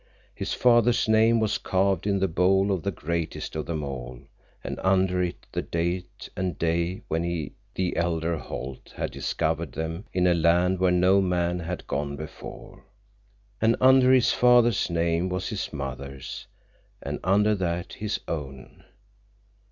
His 0.33 0.55
father's 0.55 1.07
name 1.07 1.39
was 1.39 1.59
carved 1.59 2.07
in 2.07 2.17
the 2.17 2.27
bole 2.27 2.71
of 2.71 2.81
the 2.81 2.89
greatest 2.89 3.55
of 3.55 3.67
them 3.67 3.83
all, 3.83 4.19
and 4.63 4.79
under 4.81 5.21
it 5.21 5.45
the 5.51 5.61
date 5.61 6.27
and 6.35 6.57
day 6.57 7.03
when 7.07 7.21
the 7.75 7.95
elder 7.95 8.35
Holt 8.39 8.95
had 8.97 9.11
discovered 9.11 9.73
them 9.73 10.05
in 10.11 10.25
a 10.25 10.33
land 10.33 10.79
where 10.79 10.89
no 10.89 11.21
man 11.21 11.59
had 11.59 11.85
gone 11.85 12.15
before. 12.15 12.83
And 13.61 13.75
under 13.79 14.11
his 14.11 14.31
father's 14.31 14.89
name 14.89 15.29
was 15.29 15.49
his 15.49 15.71
mother's, 15.71 16.47
and 17.03 17.19
under 17.23 17.53
that, 17.53 17.93
his 17.93 18.19
own. 18.27 18.83